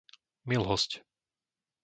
[0.47, 0.89] Milhosť